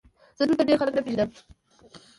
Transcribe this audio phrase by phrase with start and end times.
[0.37, 1.29] زه دلته ډېر خلک نه پېژنم؟